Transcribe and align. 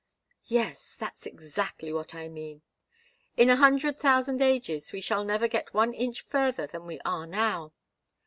"Yes. 0.47 0.95
That's 0.95 1.27
exactly 1.27 1.93
what 1.93 2.15
I 2.15 2.27
mean. 2.27 2.63
In 3.37 3.51
a 3.51 3.55
hundred 3.57 3.99
thousand 3.99 4.41
ages 4.41 4.91
we 4.91 4.99
shall 4.99 5.23
never 5.23 5.47
get 5.47 5.75
one 5.75 5.93
inch 5.93 6.21
further 6.21 6.65
than 6.65 6.87
we 6.87 6.99
are 7.05 7.27
now. 7.27 7.71